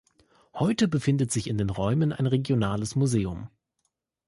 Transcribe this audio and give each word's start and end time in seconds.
Heute 0.55 0.87
befindet 0.87 1.31
sich 1.31 1.45
in 1.47 1.59
den 1.59 1.69
Räumen 1.69 2.11
ein 2.11 2.25
regionales 2.25 2.95
Museum. 2.95 3.51